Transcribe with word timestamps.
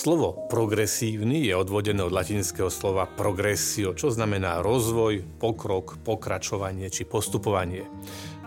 Slovo 0.00 0.48
progresívny 0.48 1.44
je 1.44 1.52
odvodené 1.52 2.00
od 2.00 2.08
latinského 2.08 2.72
slova 2.72 3.04
progressio, 3.04 3.92
čo 3.92 4.08
znamená 4.08 4.64
rozvoj, 4.64 5.20
pokrok, 5.36 6.00
pokračovanie 6.00 6.88
či 6.88 7.04
postupovanie. 7.04 7.84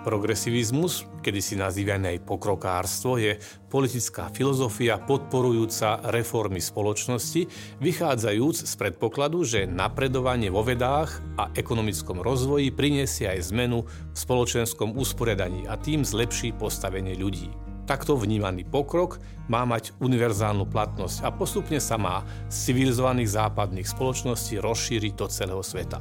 Progresivizmus, 0.02 1.06
kedy 1.22 1.40
si 1.46 1.54
nazývané 1.54 2.18
aj 2.18 2.26
pokrokárstvo, 2.26 3.22
je 3.22 3.38
politická 3.70 4.34
filozofia 4.34 4.98
podporujúca 4.98 6.02
reformy 6.10 6.58
spoločnosti, 6.58 7.46
vychádzajúc 7.86 8.56
z 8.66 8.74
predpokladu, 8.74 9.46
že 9.46 9.70
napredovanie 9.70 10.50
vo 10.50 10.66
vedách 10.66 11.22
a 11.38 11.54
ekonomickom 11.54 12.18
rozvoji 12.26 12.74
priniesie 12.74 13.30
aj 13.30 13.54
zmenu 13.54 13.86
v 13.86 14.18
spoločenskom 14.18 14.98
usporiadaní 14.98 15.70
a 15.70 15.78
tým 15.78 16.02
zlepší 16.02 16.50
postavenie 16.58 17.14
ľudí. 17.14 17.73
Takto 17.84 18.16
vnímaný 18.16 18.64
pokrok 18.64 19.20
má 19.52 19.68
mať 19.68 19.92
univerzálnu 20.00 20.64
platnosť 20.72 21.28
a 21.28 21.30
postupne 21.36 21.84
sa 21.84 22.00
má 22.00 22.24
z 22.48 22.72
civilizovaných 22.72 23.36
západných 23.36 23.88
spoločností 23.88 24.64
rozšíriť 24.64 25.14
do 25.20 25.28
celého 25.28 25.60
sveta. 25.60 26.00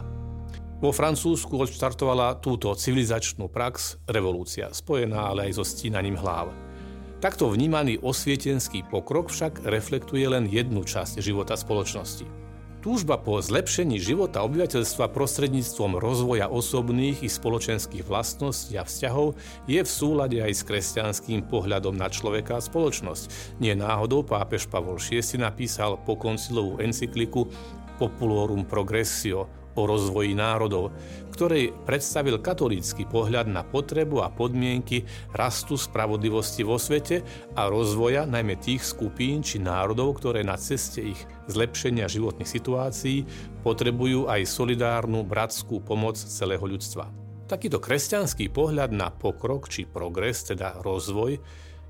Vo 0.79 0.91
Francúzsku 0.91 1.59
odštartovala 1.59 2.43
túto 2.43 2.71
civilizačnú 2.75 3.51
prax 3.51 4.03
revolúcia, 4.07 4.71
spojená 4.71 5.31
ale 5.31 5.51
aj 5.51 5.59
so 5.59 5.65
stínaním 5.67 6.19
hlav. 6.19 6.55
Takto 7.23 7.51
vnímaný 7.51 8.03
osvietenský 8.03 8.87
pokrok 8.91 9.31
však 9.31 9.63
reflektuje 9.63 10.27
len 10.27 10.51
jednu 10.51 10.83
časť 10.83 11.23
života 11.23 11.55
spoločnosti– 11.55 12.27
Túžba 12.83 13.15
po 13.15 13.39
zlepšení 13.39 14.03
života 14.03 14.43
obyvateľstva 14.43 15.15
prostredníctvom 15.15 16.03
rozvoja 16.03 16.51
osobných 16.51 17.23
i 17.23 17.31
spoločenských 17.31 18.03
vlastností 18.03 18.75
a 18.75 18.83
vzťahov 18.83 19.39
je 19.71 19.79
v 19.79 19.87
súlade 19.87 20.43
aj 20.43 20.51
s 20.51 20.67
kresťanským 20.67 21.47
pohľadom 21.47 21.95
na 21.95 22.11
človeka 22.11 22.59
a 22.59 22.65
spoločnosť. 22.67 23.55
Nie 23.63 23.79
náhodou 23.79 24.27
pápež 24.27 24.67
Pavol 24.67 24.99
VI 24.99 25.23
napísal 25.39 25.95
po 26.03 26.19
koncilovú 26.19 26.83
encykliku 26.83 27.47
Populorum 28.03 28.67
Progressio 28.67 29.62
o 29.75 29.83
rozvoji 29.89 30.37
národov, 30.37 30.93
ktorej 31.33 31.73
predstavil 31.89 32.39
katolícky 32.39 33.09
pohľad 33.09 33.49
na 33.49 33.65
potrebu 33.65 34.21
a 34.21 34.29
podmienky 34.29 35.09
rastu 35.33 35.81
spravodlivosti 35.81 36.63
vo 36.63 36.77
svete 36.77 37.25
a 37.57 37.73
rozvoja 37.73 38.29
najmä 38.29 38.61
tých 38.61 38.85
skupín 38.85 39.41
či 39.41 39.57
národov, 39.57 40.21
ktoré 40.21 40.45
na 40.45 40.61
ceste 40.61 41.01
ich 41.01 41.21
zlepšenia 41.49 42.07
životných 42.07 42.49
situácií 42.49 43.25
potrebujú 43.65 44.29
aj 44.29 44.45
solidárnu 44.45 45.25
bratskú 45.25 45.81
pomoc 45.81 46.21
celého 46.21 46.63
ľudstva. 46.63 47.09
Takýto 47.49 47.81
kresťanský 47.81 48.49
pohľad 48.53 48.93
na 48.97 49.13
pokrok 49.13 49.69
či 49.69 49.85
progres, 49.85 50.45
teda 50.47 50.81
rozvoj, 50.81 51.37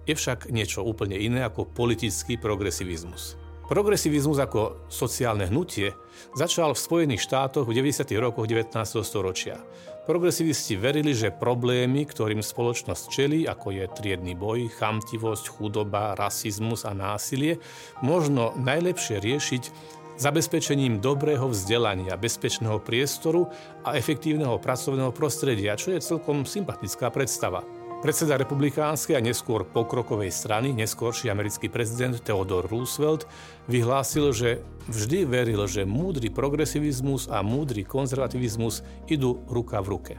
je 0.02 0.14
však 0.18 0.50
niečo 0.50 0.82
úplne 0.82 1.14
iné 1.14 1.46
ako 1.46 1.70
politický 1.70 2.34
progresivizmus. 2.34 3.41
Progresivizmus 3.72 4.36
ako 4.36 4.84
sociálne 4.92 5.48
hnutie 5.48 5.96
začal 6.36 6.76
v 6.76 6.84
Spojených 6.84 7.24
štátoch 7.24 7.64
v 7.64 7.80
90. 7.80 8.04
rokoch 8.20 8.44
19. 8.44 8.68
storočia. 9.00 9.64
Progresivisti 10.04 10.76
verili, 10.76 11.16
že 11.16 11.32
problémy, 11.32 12.04
ktorým 12.04 12.44
spoločnosť 12.44 13.04
čelí, 13.08 13.48
ako 13.48 13.72
je 13.72 13.88
triedny 13.96 14.36
boj, 14.36 14.68
chamtivosť, 14.76 15.56
chudoba, 15.56 16.12
rasizmus 16.12 16.84
a 16.84 16.92
násilie, 16.92 17.64
možno 18.04 18.52
najlepšie 18.60 19.24
riešiť 19.24 19.62
zabezpečením 20.20 21.00
dobrého 21.00 21.48
vzdelania, 21.48 22.20
bezpečného 22.20 22.76
priestoru 22.76 23.48
a 23.88 23.96
efektívneho 23.96 24.60
pracovného 24.60 25.16
prostredia, 25.16 25.80
čo 25.80 25.96
je 25.96 26.04
celkom 26.04 26.44
sympatická 26.44 27.08
predstava. 27.08 27.64
Predseda 28.02 28.34
republikánskej 28.34 29.14
a 29.14 29.22
neskôr 29.22 29.62
pokrokovej 29.62 30.34
strany, 30.34 30.74
neskôrší 30.74 31.30
americký 31.30 31.70
prezident 31.70 32.18
Theodore 32.18 32.66
Roosevelt, 32.66 33.30
vyhlásil, 33.70 34.34
že 34.34 34.58
vždy 34.90 35.22
veril, 35.22 35.62
že 35.70 35.86
múdry 35.86 36.26
progresivizmus 36.26 37.30
a 37.30 37.46
múdry 37.46 37.86
konzervativizmus 37.86 38.82
idú 39.06 39.46
ruka 39.46 39.78
v 39.78 39.86
ruke. 39.94 40.14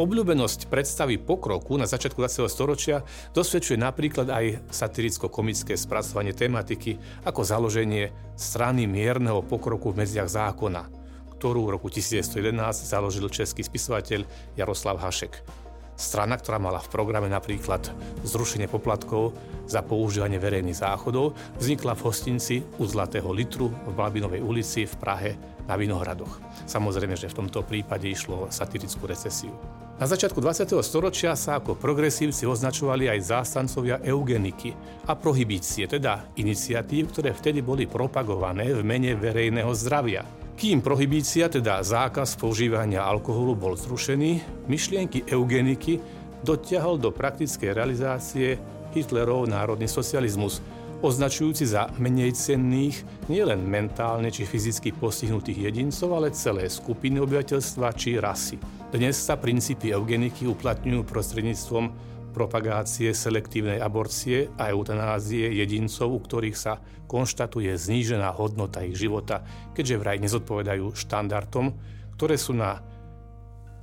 Obľúbenosť 0.00 0.72
predstavy 0.72 1.20
pokroku 1.20 1.76
na 1.76 1.84
začiatku 1.84 2.16
20. 2.16 2.48
storočia 2.48 3.04
dosvedčuje 3.36 3.76
napríklad 3.76 4.32
aj 4.32 4.72
satiricko-komické 4.72 5.76
spracovanie 5.76 6.32
tematiky 6.32 6.96
ako 7.28 7.44
založenie 7.44 8.08
strany 8.40 8.88
mierneho 8.88 9.44
pokroku 9.44 9.92
v 9.92 10.00
medziach 10.00 10.32
zákona, 10.32 10.88
ktorú 11.36 11.68
v 11.68 11.76
roku 11.76 11.92
1911 11.92 12.56
založil 12.88 13.28
český 13.28 13.60
spisovateľ 13.60 14.24
Jaroslav 14.56 14.96
Hašek. 14.96 15.61
Strana, 16.02 16.34
ktorá 16.34 16.58
mala 16.58 16.82
v 16.82 16.90
programe 16.90 17.30
napríklad 17.30 17.94
zrušenie 18.26 18.66
poplatkov 18.66 19.38
za 19.70 19.86
používanie 19.86 20.42
verejných 20.42 20.82
záchodov, 20.82 21.38
vznikla 21.62 21.94
v 21.94 22.04
hostinci 22.10 22.56
u 22.82 22.84
Zlatého 22.90 23.30
litru 23.30 23.70
v 23.70 23.94
Blabinovej 23.94 24.42
ulici 24.42 24.82
v 24.82 24.94
Prahe 24.98 25.30
na 25.70 25.78
Vinohradoch. 25.78 26.42
Samozrejme, 26.66 27.14
že 27.14 27.30
v 27.30 27.46
tomto 27.46 27.62
prípade 27.62 28.10
išlo 28.10 28.44
o 28.44 28.50
satirickú 28.50 29.06
recesiu. 29.06 29.54
Na 30.02 30.10
začiatku 30.10 30.42
20. 30.42 30.74
storočia 30.82 31.38
sa 31.38 31.62
ako 31.62 31.78
progresívci 31.78 32.50
označovali 32.50 33.06
aj 33.06 33.22
zástancovia 33.22 34.02
eugeniky 34.02 34.74
a 35.06 35.14
prohibície, 35.14 35.86
teda 35.86 36.34
iniciatív, 36.34 37.14
ktoré 37.14 37.30
vtedy 37.30 37.62
boli 37.62 37.86
propagované 37.86 38.74
v 38.74 38.82
mene 38.82 39.14
verejného 39.14 39.70
zdravia. 39.70 40.41
Kým 40.52 40.84
prohibícia, 40.84 41.48
teda 41.48 41.80
zákaz 41.80 42.36
používania 42.36 43.02
alkoholu 43.02 43.56
bol 43.56 43.74
zrušený, 43.74 44.44
myšlienky 44.68 45.24
eugeniky 45.24 45.98
dotiahol 46.44 47.00
do 47.00 47.08
praktickej 47.08 47.72
realizácie 47.72 48.60
Hitlerov 48.92 49.48
národný 49.48 49.88
socializmus, 49.88 50.60
označujúci 51.02 51.66
za 51.66 51.90
menej 51.98 52.36
cenných 52.36 53.02
nielen 53.26 53.64
mentálne 53.66 54.30
či 54.30 54.46
fyzicky 54.46 54.94
postihnutých 54.94 55.72
jedincov, 55.72 56.14
ale 56.14 56.36
celé 56.36 56.70
skupiny 56.70 57.18
obyvateľstva 57.18 57.88
či 57.98 58.20
rasy. 58.22 58.60
Dnes 58.92 59.18
sa 59.18 59.40
princípy 59.40 59.90
eugeniky 59.90 60.46
uplatňujú 60.46 61.02
prostredníctvom 61.08 61.84
propagácie 62.32 63.12
selektívnej 63.12 63.78
aborcie 63.78 64.48
a 64.56 64.72
eutanázie 64.72 65.52
jedincov, 65.52 66.08
u 66.16 66.20
ktorých 66.24 66.56
sa 66.56 66.80
konštatuje 67.06 67.76
znížená 67.76 68.32
hodnota 68.32 68.80
ich 68.80 68.96
života, 68.96 69.44
keďže 69.76 70.00
vraj 70.00 70.18
nezodpovedajú 70.24 70.96
štandardom, 70.96 71.76
ktoré 72.16 72.40
sú 72.40 72.56
na 72.56 72.80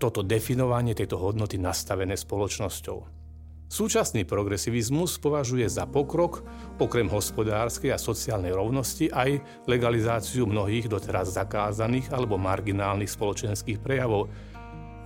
toto 0.01 0.25
definovanie 0.25 0.97
tejto 0.97 1.21
hodnoty 1.21 1.61
nastavené 1.61 2.17
spoločnosťou. 2.17 3.19
Súčasný 3.69 4.25
progresivizmus 4.25 5.21
považuje 5.21 5.69
za 5.69 5.85
pokrok, 5.85 6.41
okrem 6.81 7.05
hospodárskej 7.05 7.93
a 7.93 8.01
sociálnej 8.01 8.49
rovnosti, 8.49 9.13
aj 9.13 9.45
legalizáciu 9.69 10.49
mnohých 10.49 10.89
doteraz 10.89 11.37
zakázaných 11.37 12.09
alebo 12.09 12.41
marginálnych 12.41 13.13
spoločenských 13.13 13.77
prejavov, 13.77 14.33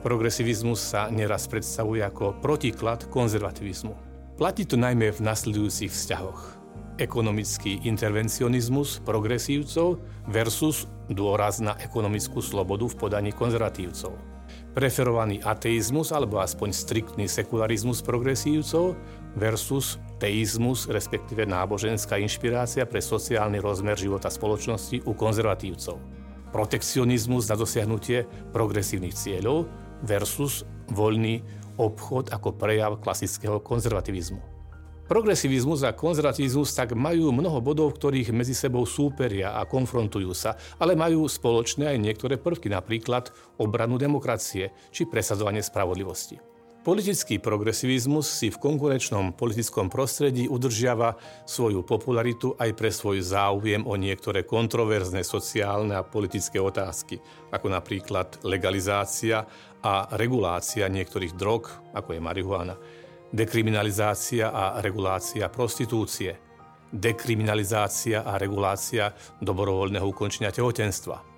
Progresivizmus 0.03 0.83
sa 0.83 1.07
neraz 1.07 1.47
predstavuje 1.47 2.03
ako 2.03 2.35
protiklad 2.43 3.07
konzervativizmu. 3.07 3.95
Platí 4.35 4.67
to 4.67 4.75
najmä 4.75 5.15
v 5.15 5.23
nasledujúcich 5.23 5.87
vzťahoch. 5.87 6.59
Ekonomický 6.99 7.87
intervencionizmus 7.87 8.99
progresívcov 9.07 10.03
versus 10.27 10.91
dôraz 11.07 11.63
na 11.63 11.79
ekonomickú 11.79 12.43
slobodu 12.43 12.83
v 12.91 12.99
podaní 12.99 13.31
konzervatívcov. 13.31 14.11
Preferovaný 14.75 15.39
ateizmus 15.39 16.11
alebo 16.11 16.43
aspoň 16.43 16.75
striktný 16.75 17.25
sekularizmus 17.31 18.03
progresívcov 18.03 18.99
versus 19.39 20.03
teizmus, 20.19 20.91
respektíve 20.91 21.47
náboženská 21.47 22.19
inšpirácia 22.19 22.83
pre 22.83 22.99
sociálny 22.99 23.63
rozmer 23.63 23.95
života 23.95 24.27
spoločnosti 24.27 25.07
u 25.07 25.15
konzervatívcov. 25.15 25.95
Protekcionizmus 26.51 27.47
na 27.47 27.55
dosiahnutie 27.55 28.27
progresívnych 28.51 29.15
cieľov 29.15 29.71
versus 30.03 30.67
voľný 30.91 31.41
obchod 31.81 32.29
ako 32.29 32.53
prejav 32.53 33.01
klasického 33.01 33.57
konzervativizmu. 33.63 34.53
Progresivizmus 35.03 35.83
a 35.83 35.91
konzervativizmus 35.91 36.71
tak 36.71 36.95
majú 36.95 37.35
mnoho 37.35 37.59
bodov, 37.59 37.91
ktorých 37.99 38.31
medzi 38.31 38.55
sebou 38.55 38.87
súperia 38.87 39.51
a 39.51 39.67
konfrontujú 39.67 40.31
sa, 40.31 40.55
ale 40.79 40.95
majú 40.95 41.27
spoločné 41.27 41.91
aj 41.91 41.97
niektoré 41.99 42.35
prvky, 42.39 42.71
napríklad 42.71 43.27
obranu 43.59 43.99
demokracie 43.99 44.71
či 44.95 45.03
presadzovanie 45.03 45.59
spravodlivosti. 45.59 46.52
Politický 46.83 47.39
progresivizmus 47.39 48.27
si 48.27 48.51
v 48.51 48.59
konkurenčnom 48.59 49.31
politickom 49.39 49.87
prostredí 49.87 50.51
udržiava 50.51 51.15
svoju 51.47 51.79
popularitu 51.87 52.59
aj 52.59 52.75
pre 52.75 52.91
svoj 52.91 53.23
záujem 53.23 53.87
o 53.87 53.95
niektoré 53.95 54.43
kontroverzné 54.43 55.23
sociálne 55.23 55.95
a 55.95 56.03
politické 56.03 56.59
otázky, 56.59 57.23
ako 57.55 57.71
napríklad 57.71 58.43
legalizácia 58.43 59.47
a 59.79 60.11
regulácia 60.19 60.91
niektorých 60.91 61.39
drog, 61.39 61.71
ako 61.95 62.19
je 62.19 62.21
marihuana, 62.21 62.75
dekriminalizácia 63.31 64.51
a 64.51 64.83
regulácia 64.83 65.47
prostitúcie, 65.47 66.35
dekriminalizácia 66.91 68.27
a 68.27 68.35
regulácia 68.35 69.15
dobrovoľného 69.39 70.03
ukončenia 70.03 70.51
tehotenstva, 70.51 71.32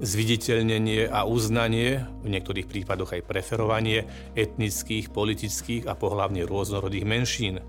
zviditeľnenie 0.00 1.12
a 1.12 1.28
uznanie, 1.28 2.08
v 2.24 2.28
niektorých 2.32 2.66
prípadoch 2.66 3.20
aj 3.20 3.26
preferovanie 3.28 4.08
etnických, 4.32 5.12
politických 5.12 5.84
a 5.84 5.92
pohlavne 5.92 6.48
rôznorodých 6.48 7.04
menšín. 7.04 7.60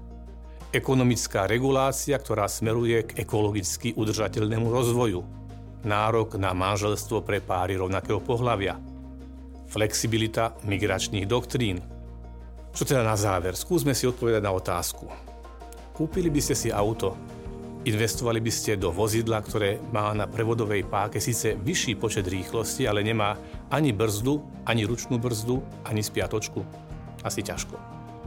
Ekonomická 0.72 1.52
regulácia, 1.52 2.16
ktorá 2.16 2.48
smeruje 2.48 3.04
k 3.04 3.28
ekologicky 3.28 3.92
udržateľnému 3.92 4.72
rozvoju. 4.72 5.20
Nárok 5.84 6.40
na 6.40 6.56
manželstvo 6.56 7.28
pre 7.28 7.44
páry 7.44 7.76
rovnakého 7.76 8.24
pohlavia. 8.24 8.80
Flexibilita 9.68 10.56
migračných 10.64 11.28
doktrín. 11.28 11.84
Čo 12.72 12.88
teda 12.88 13.04
na 13.04 13.20
záver? 13.20 13.60
Skúsme 13.60 13.92
si 13.92 14.08
odpovedať 14.08 14.40
na 14.40 14.56
otázku. 14.56 15.12
Kúpili 15.92 16.32
by 16.32 16.40
ste 16.40 16.56
si 16.56 16.70
auto, 16.72 17.20
Investovali 17.82 18.38
by 18.38 18.54
ste 18.54 18.78
do 18.78 18.94
vozidla, 18.94 19.42
ktoré 19.42 19.82
má 19.90 20.14
na 20.14 20.30
prevodovej 20.30 20.86
páke 20.86 21.18
síce 21.18 21.58
vyšší 21.58 21.98
počet 21.98 22.30
rýchlosti, 22.30 22.86
ale 22.86 23.02
nemá 23.02 23.34
ani 23.74 23.90
brzdu, 23.90 24.38
ani 24.70 24.86
ručnú 24.86 25.18
brzdu, 25.18 25.66
ani 25.90 26.06
spiatočku. 26.06 26.62
Asi 27.26 27.42
ťažko. 27.42 27.74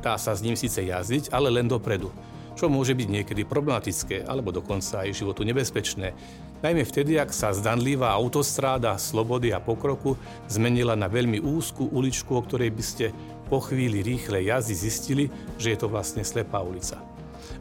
Dá 0.02 0.18
sa 0.18 0.34
s 0.34 0.42
ním 0.42 0.58
síce 0.58 0.82
jazdiť, 0.82 1.30
ale 1.30 1.54
len 1.54 1.70
dopredu, 1.70 2.10
čo 2.58 2.66
môže 2.66 2.98
byť 2.98 3.06
niekedy 3.06 3.46
problematické 3.46 4.26
alebo 4.26 4.50
dokonca 4.50 5.06
aj 5.06 5.22
životu 5.22 5.46
nebezpečné. 5.46 6.18
Najmä 6.58 6.82
vtedy, 6.82 7.14
ak 7.22 7.30
sa 7.30 7.54
zdanlivá 7.54 8.10
autostráda 8.10 8.98
slobody 8.98 9.54
a 9.54 9.62
pokroku 9.62 10.18
zmenila 10.50 10.98
na 10.98 11.06
veľmi 11.06 11.38
úzkú 11.38 11.94
uličku, 11.94 12.34
o 12.34 12.42
ktorej 12.42 12.74
by 12.74 12.82
ste 12.82 13.14
po 13.46 13.62
chvíli 13.62 14.02
rýchlej 14.02 14.50
jazdy 14.50 14.74
zistili, 14.74 15.24
že 15.62 15.70
je 15.70 15.78
to 15.78 15.86
vlastne 15.86 16.26
slepá 16.26 16.58
ulica. 16.58 17.13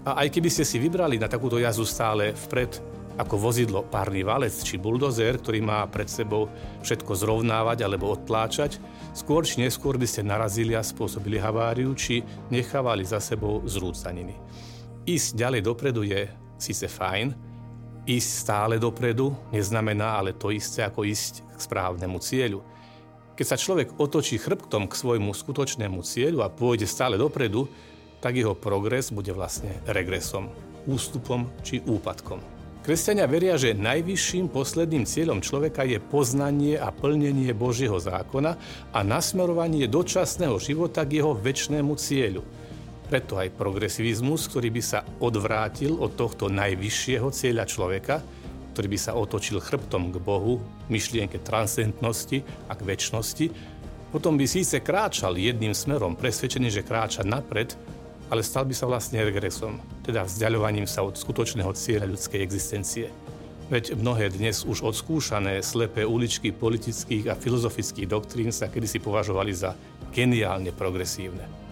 A 0.03 0.19
aj 0.27 0.35
keby 0.35 0.51
ste 0.51 0.67
si 0.67 0.83
vybrali 0.83 1.15
na 1.15 1.31
takúto 1.31 1.55
jazdu 1.55 1.87
stále 1.87 2.35
vpred 2.35 2.75
ako 3.15 3.39
vozidlo 3.39 3.85
párny 3.87 4.25
valec 4.25 4.51
či 4.51 4.81
buldozer, 4.81 5.37
ktorý 5.37 5.61
má 5.61 5.85
pred 5.85 6.09
sebou 6.09 6.49
všetko 6.81 7.13
zrovnávať 7.13 7.85
alebo 7.85 8.11
odtláčať, 8.11 8.81
skôr 9.13 9.45
či 9.45 9.61
neskôr 9.63 9.95
by 9.95 10.07
ste 10.09 10.25
narazili 10.25 10.73
a 10.73 10.83
spôsobili 10.83 11.37
haváriu 11.39 11.93
či 11.93 12.25
nechávali 12.49 13.05
za 13.05 13.21
sebou 13.21 13.61
zrúcaniny. 13.63 14.35
Ísť 15.07 15.39
ďalej 15.39 15.61
dopredu 15.61 16.01
je 16.03 16.27
síce 16.57 16.89
fajn, 16.89 17.31
ísť 18.03 18.29
stále 18.43 18.75
dopredu 18.81 19.31
neznamená 19.55 20.19
ale 20.19 20.35
to 20.35 20.51
isté 20.51 20.83
ako 20.83 21.07
ísť 21.07 21.47
k 21.55 21.59
správnemu 21.63 22.17
cieľu. 22.19 22.59
Keď 23.39 23.45
sa 23.47 23.57
človek 23.57 23.95
otočí 23.97 24.35
chrbtom 24.35 24.89
k 24.89 24.99
svojmu 24.99 25.31
skutočnému 25.31 26.03
cieľu 26.03 26.43
a 26.43 26.51
pôjde 26.51 26.85
stále 26.89 27.15
dopredu, 27.15 27.71
tak 28.23 28.39
jeho 28.39 28.55
progres 28.55 29.11
bude 29.11 29.35
vlastne 29.35 29.83
regresom, 29.83 30.47
ústupom 30.87 31.51
či 31.59 31.83
úpadkom. 31.83 32.39
Kresťania 32.83 33.27
veria, 33.27 33.55
že 33.59 33.75
najvyšším 33.75 34.51
posledným 34.51 35.07
cieľom 35.07 35.39
človeka 35.43 35.87
je 35.87 35.99
poznanie 35.99 36.75
a 36.79 36.91
plnenie 36.91 37.51
Božieho 37.55 37.95
zákona 37.95 38.59
a 38.91 38.99
nasmerovanie 39.03 39.87
dočasného 39.87 40.55
života 40.59 41.03
k 41.07 41.19
jeho 41.19 41.31
väčšnému 41.35 41.95
cieľu. 41.95 42.43
Preto 43.07 43.39
aj 43.39 43.55
progresivizmus, 43.55 44.51
ktorý 44.51 44.71
by 44.71 44.83
sa 44.83 44.99
odvrátil 45.23 45.95
od 45.95 46.15
tohto 46.15 46.51
najvyššieho 46.51 47.27
cieľa 47.31 47.67
človeka, 47.67 48.19
ktorý 48.75 48.87
by 48.91 48.99
sa 48.99 49.15
otočil 49.15 49.63
chrbtom 49.63 50.11
k 50.11 50.19
Bohu, 50.19 50.59
myšlienke 50.91 51.39
transcendentnosti 51.39 52.43
a 52.67 52.75
k 52.75 52.81
väčšnosti, 52.83 53.47
potom 54.11 54.35
by 54.35 54.45
síce 54.45 54.77
kráčal 54.83 55.39
jedným 55.39 55.71
smerom, 55.71 56.13
presvedčený, 56.13 56.69
že 56.69 56.85
kráča 56.85 57.23
napred, 57.23 57.73
ale 58.29 58.45
stal 58.45 58.67
by 58.67 58.75
sa 58.75 58.85
vlastne 58.85 59.23
regresom, 59.23 59.79
teda 60.03 60.27
vzdialovaním 60.27 60.85
sa 60.85 61.01
od 61.01 61.15
skutočného 61.15 61.71
cieľa 61.75 62.11
ľudskej 62.11 62.39
existencie. 62.43 63.07
Veď 63.71 63.95
mnohé 63.95 64.27
dnes 64.29 64.67
už 64.67 64.83
odskúšané 64.83 65.63
slepé 65.63 66.03
uličky 66.03 66.51
politických 66.51 67.31
a 67.31 67.39
filozofických 67.39 68.11
doktrín 68.11 68.51
sa 68.51 68.67
kedysi 68.67 68.99
považovali 68.99 69.55
za 69.55 69.73
geniálne 70.11 70.75
progresívne. 70.75 71.62